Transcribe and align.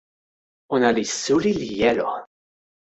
ona 0.73 0.89
li 0.95 1.03
suli 1.21 1.51
li 1.59 1.69
jelo 1.79 2.07